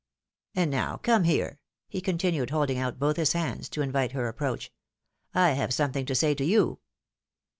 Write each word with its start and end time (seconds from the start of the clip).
And 0.55 0.71
now 0.71 0.97
.come 0.97 1.25
here," 1.25 1.59
he 1.87 2.01
continued, 2.01 2.49
holding 2.49 2.79
out 2.79 2.97
both 2.97 3.17
his 3.17 3.33
hands 3.33 3.69
to 3.69 3.83
invite 3.83 4.13
her 4.13 4.27
approach, 4.27 4.71
"I 5.35 5.51
have 5.51 5.71
something 5.75 6.07
to 6.07 6.15
say 6.15 6.33
to 6.33 6.43
you." 6.43 6.79